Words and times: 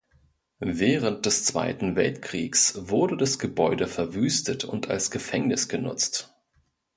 Während 0.65 1.27
des 1.27 1.45
Zweiten 1.45 1.95
Weltkriegs 1.95 2.89
wurde 2.89 3.17
das 3.17 3.37
Gebäude 3.37 3.85
verwüstet 3.85 4.63
und 4.63 4.89
als 4.89 5.11
Gefängnis 5.11 5.69
genutzt. 5.69 6.33